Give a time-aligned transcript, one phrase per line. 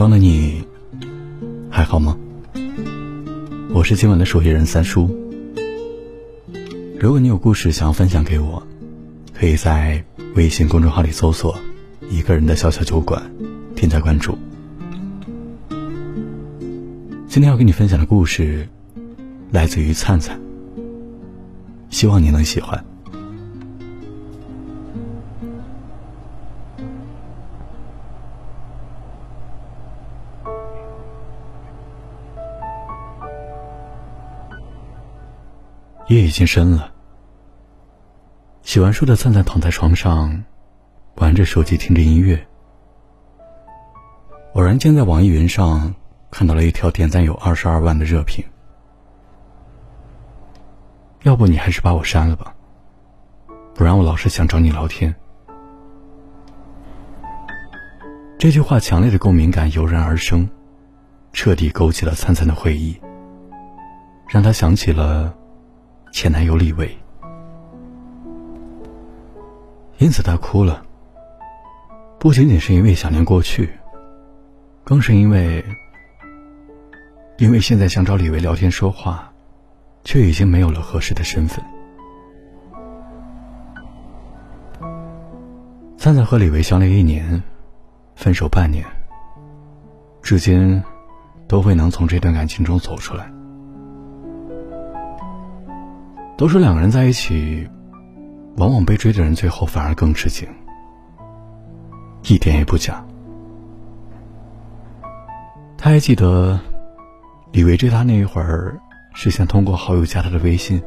[0.00, 0.64] 方的你，
[1.70, 2.16] 还好吗？
[3.68, 5.14] 我是今晚的守夜人三叔。
[6.98, 8.66] 如果你有故事想要分享给我，
[9.34, 10.02] 可以在
[10.34, 11.54] 微信公众号里搜索
[12.08, 13.30] “一个人的小小酒馆”，
[13.76, 14.38] 添加关注。
[17.28, 18.66] 今天要跟你分享的故事，
[19.50, 20.40] 来自于灿灿，
[21.90, 22.82] 希望你能喜欢。
[36.10, 36.92] 夜已经深了，
[38.62, 40.42] 洗完漱的灿灿躺在床上，
[41.14, 42.48] 玩着手机，听着音乐。
[44.54, 45.94] 偶然间在网易云上
[46.28, 48.44] 看到了一条点赞有二十二万的热评。
[51.22, 52.52] 要不你还是把我删了吧，
[53.72, 55.14] 不然我老是想找你聊天。
[58.36, 60.50] 这句话强烈的共鸣感油然而生，
[61.32, 63.00] 彻底勾起了灿灿的回忆，
[64.28, 65.36] 让他想起了。
[66.12, 66.96] 前男友李维，
[69.98, 70.82] 因此她哭了。
[72.18, 73.70] 不仅仅是因为想念过去，
[74.84, 75.64] 更是因为，
[77.38, 79.32] 因为现在想找李维聊天说话，
[80.04, 81.64] 却已经没有了合适的身份。
[85.96, 87.42] 灿灿和李维相恋一年，
[88.14, 88.84] 分手半年，
[90.22, 90.82] 至今
[91.48, 93.30] 都未能从这段感情中走出来。
[96.40, 97.68] 都说两个人在一起，
[98.56, 100.48] 往往被追的人最后反而更痴情，
[102.22, 103.04] 一点也不假。
[105.76, 106.58] 他还记得，
[107.52, 108.80] 李维追他那一会儿，
[109.12, 110.82] 是先通过好友加他的微信。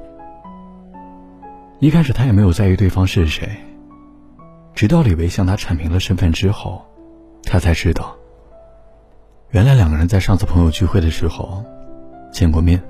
[1.77, 3.47] 一开始他也没有在意对方是谁，
[4.73, 6.83] 直到李维向他阐明了身份之后，
[7.43, 8.15] 他才知道，
[9.51, 11.63] 原来两个人在上次朋友聚会的时候
[12.31, 12.83] 见过面。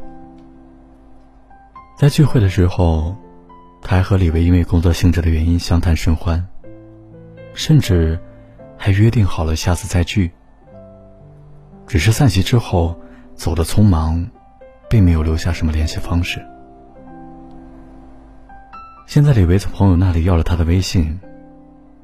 [1.95, 3.15] 在聚会的时候，
[3.81, 6.45] 他还和李维因为工作性质的原因相谈甚欢，
[7.53, 8.19] 甚至
[8.77, 10.31] 还约定好了下次再聚。
[11.85, 12.99] 只是散席之后
[13.35, 14.27] 走的匆忙，
[14.89, 16.43] 并没有留下什么联系方式。
[19.05, 21.19] 现在李维从朋友那里要了他的微信，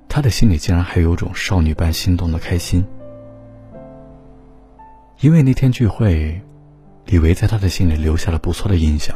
[0.08, 2.86] 他的心里竟然还有种少女般心动的开心，
[5.20, 6.40] 因为那天聚会，
[7.06, 9.16] 李维在他的心里留下了不错的印象。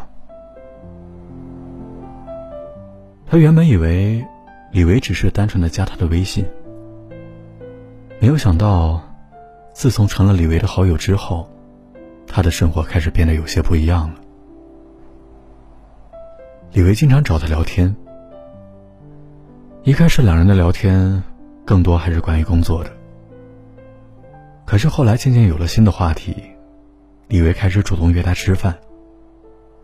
[3.33, 4.23] 他原本以为
[4.71, 6.45] 李维只是单纯的加他的微信，
[8.19, 9.01] 没有想到，
[9.73, 11.49] 自从成了李维的好友之后，
[12.27, 14.21] 他的生活开始变得有些不一样了。
[16.73, 17.95] 李维经常找他聊天，
[19.81, 21.23] 一开始两人的聊天
[21.65, 22.91] 更多还是关于工作的，
[24.63, 26.35] 可是后来渐渐有了新的话题，
[27.29, 28.77] 李维开始主动约他吃饭、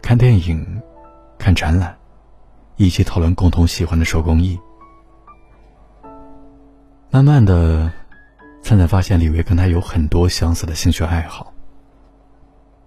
[0.04, 0.80] 看电影、
[1.40, 1.96] 看展览。
[2.86, 4.58] 一起讨论共同喜欢的手工艺。
[7.12, 7.92] 慢慢的，
[8.64, 11.54] 灿灿发现李维跟他有很多相似的兴趣爱好，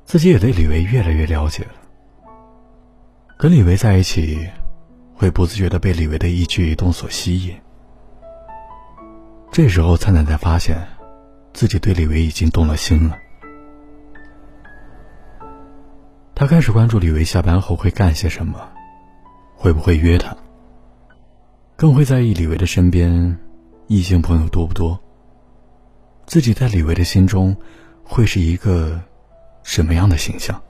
[0.07, 1.73] 自己也对李维越来越了解了。
[3.37, 4.49] 跟李维在一起，
[5.15, 7.55] 会不自觉的被李维的一举一动所吸引。
[9.51, 10.79] 这时候，灿灿才发现，
[11.53, 13.19] 自己对李维已经动了心了。
[16.35, 18.59] 他开始关注李维下班后会干些什么。
[19.63, 20.37] 会不会约他？
[21.77, 23.39] 更会在意李维的身边
[23.87, 24.99] 异性朋友多不多？
[26.27, 27.57] 自己在李维的心中
[28.03, 29.01] 会是一个
[29.63, 30.61] 什么样的形象？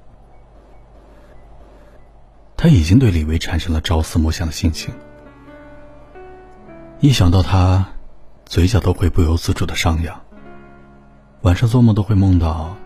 [2.55, 4.93] 他已经对李维产生了朝思暮想的心情，
[7.01, 7.95] 一想到他，
[8.45, 10.21] 嘴角都会不由自主的上扬。
[11.41, 12.77] 晚上做梦都会梦到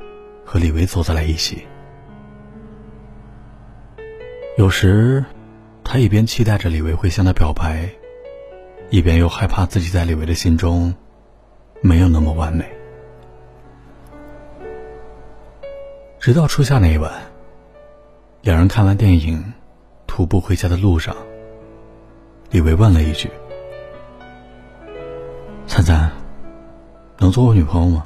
[0.44, 1.66] 和李维走在了一起，
[4.56, 5.24] 有时。
[5.88, 7.88] 他一边期待着李维会向他表白，
[8.90, 10.92] 一边又害怕自己在李维的心中
[11.80, 12.66] 没有那么完美。
[16.18, 17.12] 直到初夏那一晚，
[18.42, 19.52] 两人看完电影，
[20.08, 21.16] 徒步回家的路上，
[22.50, 23.30] 李维问了一句
[25.68, 26.10] ：“灿灿，
[27.16, 28.04] 能做我女朋友吗？”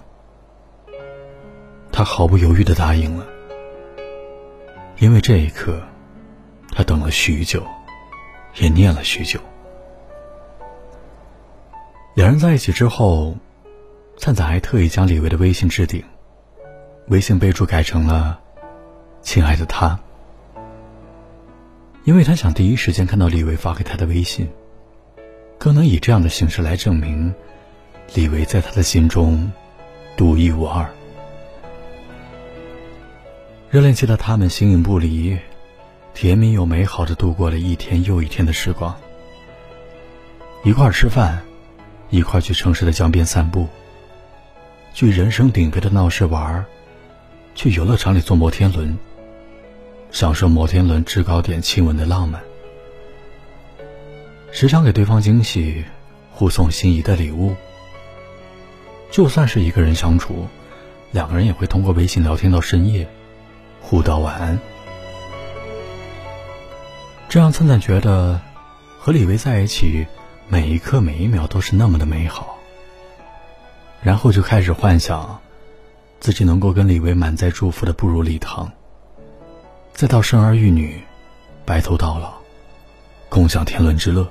[1.91, 3.27] 他毫不犹豫的答应了，
[4.99, 5.83] 因为这一刻。
[6.73, 7.67] 他等了许久，
[8.57, 9.41] 也念了许久。
[12.15, 13.37] 两人在一起之后，
[14.17, 16.03] 灿灿还特意将李维的微信置顶，
[17.09, 18.41] 微信备注改成了
[19.23, 19.99] “亲爱的他”，
[22.05, 24.51] 因为他想第一时间看到李维发给他的微信，
[25.59, 27.35] 更能以这样的形式来证明
[28.15, 29.51] 李维在他的心中
[30.17, 30.89] 独一无二。
[33.71, 35.39] 热恋期的他们形影不离，
[36.15, 38.95] 甜蜜又美好的度过了一天又一天的时光。
[40.63, 41.41] 一块吃饭，
[42.11, 43.67] 一块去城市的江边散步，
[44.93, 46.65] 去人声鼎沸的闹市玩，
[47.55, 48.99] 去游乐场里坐摩天轮，
[50.11, 52.43] 享受摩天轮制高点亲吻的浪漫。
[54.53, 55.85] 时常给对方惊喜，
[56.33, 57.55] 互送心仪的礼物。
[59.11, 60.47] 就算是一个人相处，
[61.13, 63.09] 两个人也会通过微信聊天到深夜，
[63.81, 64.59] 互道晚安。
[67.31, 68.41] 这让灿灿觉得，
[68.99, 70.05] 和李维在一起，
[70.49, 72.59] 每一刻每一秒都是那么的美好。
[74.03, 75.39] 然后就开始幻想，
[76.19, 78.69] 自己能够跟李维满载祝福的步入礼堂，
[79.93, 81.01] 再到生儿育女，
[81.65, 82.33] 白头到老，
[83.29, 84.29] 共享天伦之乐。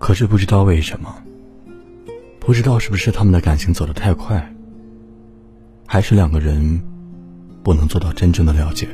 [0.00, 1.14] 可是不知道为什么，
[2.40, 4.52] 不知道是不是他们的感情走得太快，
[5.92, 6.80] 还是两个人
[7.64, 8.86] 不能做到真正的了解，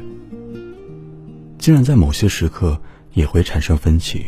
[1.59, 2.81] 竟然在某些时刻
[3.13, 4.25] 也会产生分歧，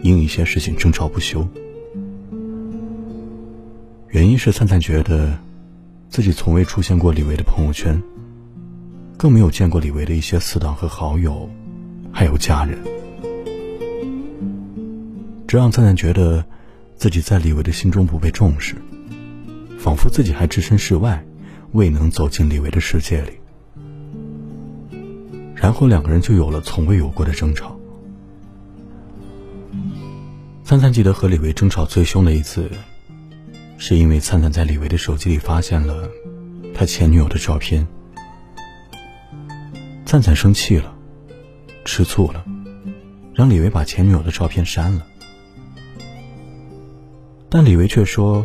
[0.00, 1.46] 因一些事情争吵不休。
[4.08, 5.38] 原因是灿灿觉得，
[6.08, 8.02] 自己从未出现过李维的朋友圈，
[9.18, 11.46] 更没有见过李维的一些死党和好友，
[12.10, 12.78] 还有家人。
[15.46, 16.42] 这让灿灿觉得，
[16.96, 18.76] 自己在李维的心中不被重视，
[19.78, 21.22] 仿佛自己还置身事外，
[21.72, 23.32] 未能走进李维的世界里。
[25.54, 27.78] 然后两个人就有了从未有过的争吵。
[30.64, 32.70] 灿灿记得和李维争吵最凶的一次，
[33.78, 36.08] 是因为灿灿在李维的手机里发现了
[36.74, 37.86] 他前女友的照片。
[40.04, 40.94] 灿灿生气了，
[41.84, 42.44] 吃醋了，
[43.34, 45.06] 让李维把前女友的照片删了。
[47.48, 48.44] 但李维却说：“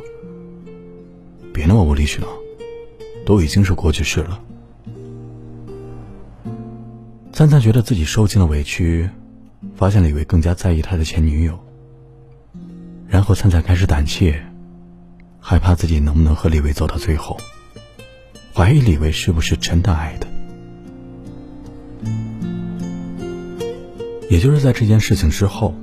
[1.51, 2.27] 别那么无理取闹，
[3.25, 4.39] 都已经是过去式了。”
[7.33, 9.09] 灿灿觉得自己受尽了委屈，
[9.75, 11.57] 发现李维更加在意他的前女友。
[13.07, 14.41] 然后灿灿开始胆怯，
[15.39, 17.37] 害怕自己能不能和李维走到最后，
[18.53, 20.27] 怀疑李维是不是真的爱他。
[24.29, 25.73] 也就是在这件事情之后，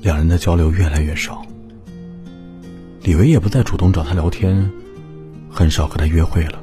[0.00, 1.42] 两人的交流越来越少。
[3.02, 4.70] 李维也不再主动找他聊天，
[5.50, 6.59] 很少和他约会了。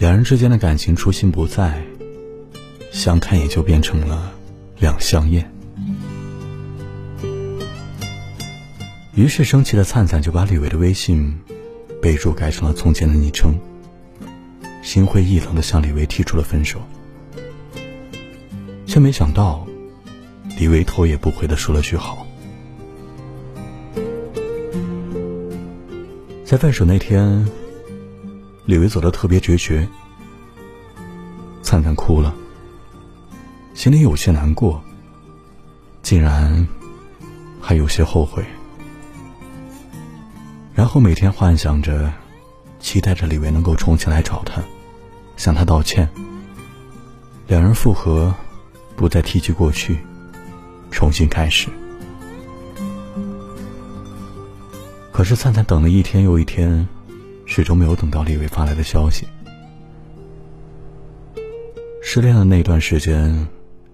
[0.00, 1.78] 两人之间的感情初心不在，
[2.90, 4.32] 相看也就变成了
[4.78, 5.52] 两相厌。
[9.14, 11.38] 于是生气的灿灿就把李维的微信
[12.00, 13.54] 备注改成了从前的昵称，
[14.82, 16.80] 心灰意冷的向李维提出了分手，
[18.86, 19.66] 却没想到，
[20.58, 22.26] 李维头也不回的说了句好。
[26.46, 27.46] 在分手那天，
[28.70, 29.84] 李维走的特别决绝，
[31.60, 32.32] 灿灿哭了，
[33.74, 34.80] 心里有些难过，
[36.02, 36.68] 竟然
[37.60, 38.44] 还有些后悔。
[40.72, 42.12] 然后每天幻想着，
[42.78, 44.62] 期待着李维能够重新来找他，
[45.36, 46.08] 向他道歉，
[47.48, 48.32] 两人复合，
[48.94, 49.98] 不再提及过去，
[50.92, 51.68] 重新开始。
[55.10, 56.86] 可是灿灿等了一天又一天，
[57.52, 59.26] 始终没有等到李维发来的消息。
[62.00, 63.44] 失恋的那段时间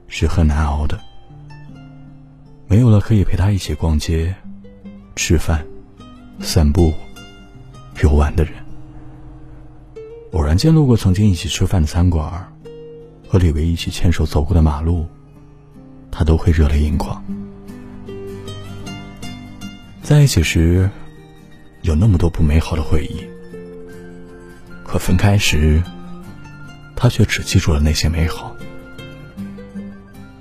[0.08, 1.00] 是很难熬的，
[2.66, 4.34] 没有了可以陪他一起逛街、
[5.16, 5.66] 吃饭、
[6.38, 6.92] 散步、
[8.02, 8.52] 游玩的人。
[10.32, 12.46] 偶然间路过曾经一起吃饭的餐馆，
[13.26, 15.06] 和李维一起牵手走过的马路，
[16.10, 17.24] 他都会热泪盈眶。
[20.02, 20.90] 在一起时。
[21.82, 23.24] 有那么多不美好的回忆，
[24.98, 25.82] 分开时，
[26.94, 28.56] 他却只记住了那些美好。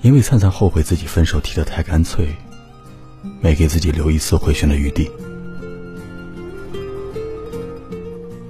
[0.01, 2.27] 因为灿灿后悔自己分手提的太干脆，
[3.41, 5.09] 没给自己留一丝回旋的余地。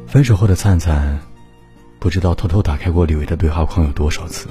[0.06, 1.20] 分手后的灿灿，
[2.00, 4.48] 不知道偷偷打开过李维的对话框有多少次，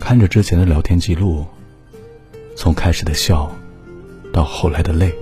[0.00, 1.46] 看着之前的聊天记录，
[2.56, 3.54] 从开始的笑，
[4.32, 5.14] 到后来的泪。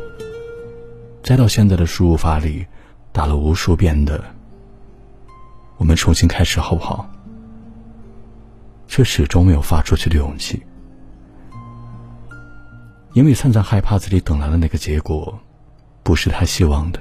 [1.22, 2.66] 再到现在的输入法里，
[3.12, 4.22] 打了无数遍的
[5.78, 7.08] “我们重新开始好不好”，
[8.86, 10.62] 却始终没有发出去的勇气，
[13.12, 15.38] 因为灿灿害怕自己等来的那个结果，
[16.02, 17.00] 不是他希望的。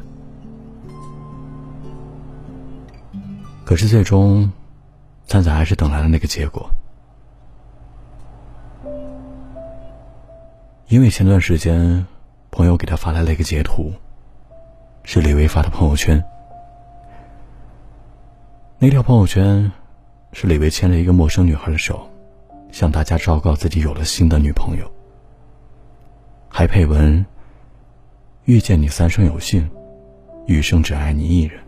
[3.64, 4.52] 可是最终，
[5.28, 6.70] 灿灿还是等来了那个结果。
[10.88, 12.08] 因为前段时间
[12.50, 13.94] 朋友给他发来了一个截图，
[15.04, 16.24] 是李维发的朋友圈。
[18.78, 19.72] 那条朋友圈
[20.32, 22.10] 是李维牵着一个陌生女孩的手，
[22.72, 24.90] 向大家昭告自己有了新的女朋友，
[26.48, 27.26] 还配文
[28.46, 29.70] ：“遇见你三生有幸，
[30.48, 31.60] 余生只爱你一人。”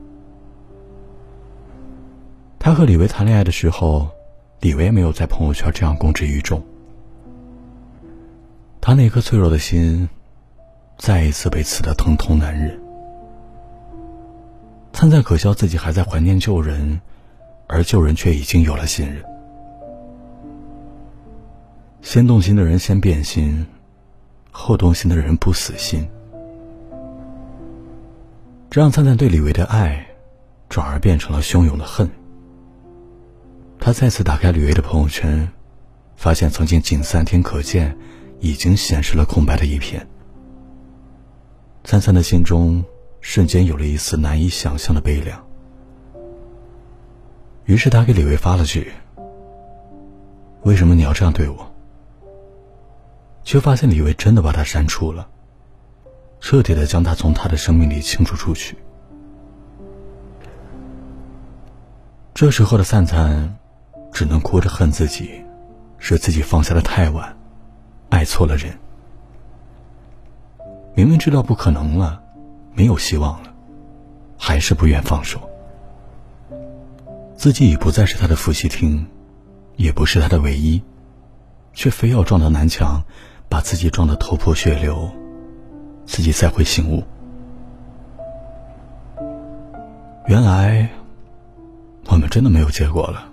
[2.60, 4.08] 他和李维谈恋爱的时候，
[4.60, 6.64] 李维没有在朋友圈这样公之于众。
[8.80, 10.10] 他那颗脆弱的心，
[10.98, 12.81] 再一次被刺得疼痛难忍。
[14.94, 17.02] 灿灿可笑，自己还在怀念旧人，
[17.68, 19.24] 而旧人却已经有了新人。
[22.02, 23.66] 先动心的人先变心，
[24.52, 26.08] 后动心的人不死心，
[28.70, 30.06] 这让灿灿对李维的爱，
[30.70, 32.10] 转而变成了汹涌的恨。
[33.80, 35.52] 他再次打开李维的朋友圈，
[36.16, 37.98] 发现曾经仅三天可见，
[38.40, 40.06] 已经显示了空白的一片。
[41.84, 42.84] 灿灿的心中。
[43.22, 45.42] 瞬间有了一丝难以想象的悲凉，
[47.66, 48.92] 于是他给李维发了句
[50.63, 51.72] ：“为什么你要这样对我？”
[53.44, 55.28] 却发现李维真的把他删除了，
[56.40, 58.78] 彻底的将他从他的生命里清除出去。
[62.34, 63.58] 这时候的灿灿，
[64.12, 65.44] 只能哭着恨自己，
[66.00, 67.38] 是自己放下的太晚，
[68.10, 68.78] 爱错了人。
[70.96, 72.21] 明明知道不可能了。
[72.74, 73.54] 没有希望了，
[74.38, 75.40] 还是不愿放手。
[77.36, 79.08] 自己已不再是他的伏羲听，
[79.75, 80.82] 也不是他的唯一，
[81.74, 83.04] 却非要撞到南墙，
[83.50, 85.10] 把自己撞得头破血流，
[86.06, 87.04] 自己才会醒悟。
[90.28, 90.88] 原来，
[92.08, 93.28] 我们真的没有结果了。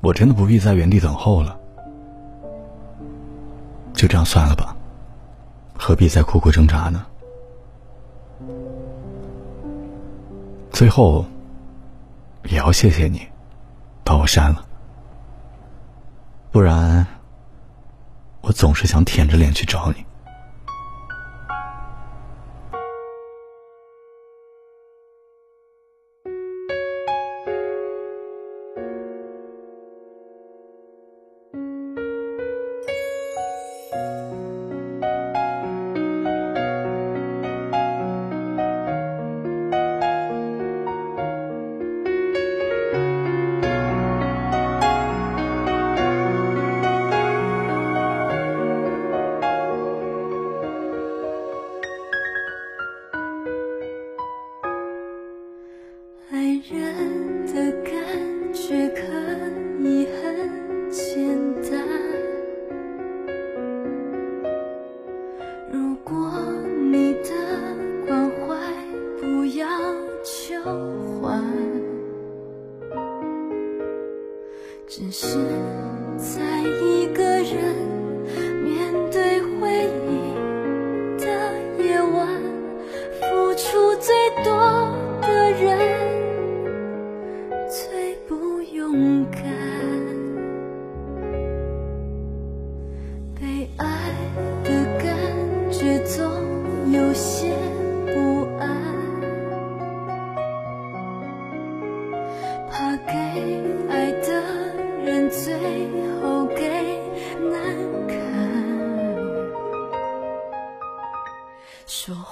[0.00, 1.58] 我真的不必在原地等候了，
[3.92, 4.76] 就这样算了吧，
[5.76, 7.06] 何必再苦苦挣扎呢？
[10.76, 11.24] 最后，
[12.50, 13.26] 也要谢谢你，
[14.04, 14.62] 把我删了，
[16.50, 17.06] 不然，
[18.42, 20.04] 我总是想舔着脸去找你。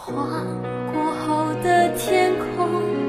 [0.06, 0.12] 花
[0.92, 3.03] 过后的天空。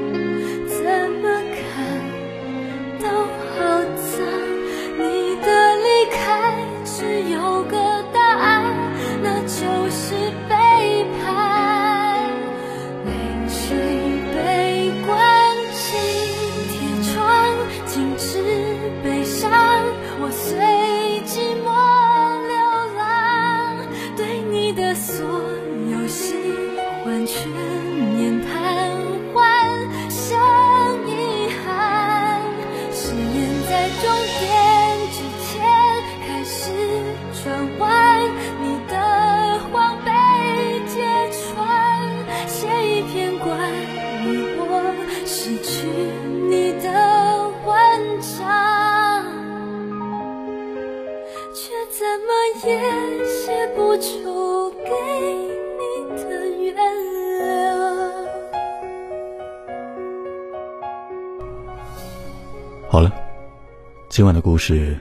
[64.16, 64.96] 今晚的故事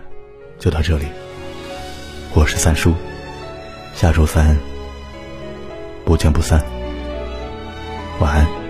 [0.60, 1.06] 就到这里。
[2.34, 2.94] 我是三叔，
[3.94, 4.58] 下周三
[6.04, 6.62] 不见不散。
[8.20, 8.65] 晚安。